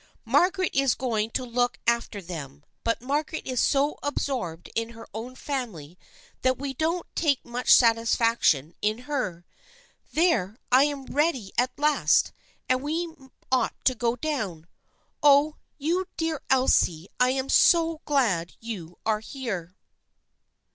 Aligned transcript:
Margaret 0.25 0.71
is 0.73 0.95
going 0.95 1.29
to 1.35 1.45
look 1.45 1.77
af 1.85 2.09
ter 2.09 2.21
them, 2.21 2.63
but 2.83 3.03
Margaret 3.03 3.45
is 3.45 3.61
so 3.61 3.99
absorbed 4.01 4.67
in 4.73 4.89
her 4.97 5.07
own 5.13 5.35
family 5.35 5.95
that 6.41 6.57
we 6.57 6.73
don't 6.73 7.05
take 7.13 7.45
much 7.45 7.71
satisfaction 7.71 8.73
in 8.81 9.01
her. 9.05 9.45
There, 10.11 10.57
I 10.71 10.85
am 10.85 11.05
ready 11.05 11.51
at 11.55 11.77
last, 11.77 12.31
and 12.67 12.81
we 12.81 13.13
ought 13.51 13.75
to 13.85 13.93
go 13.93 14.15
down. 14.15 14.65
Oh, 15.21 15.57
you 15.77 16.07
dear 16.17 16.37
old 16.51 16.61
Elsie, 16.61 17.07
I 17.19 17.29
am 17.29 17.47
so 17.47 18.01
glad 18.07 18.55
you 18.59 18.97
are 19.05 19.19
here 19.19 19.75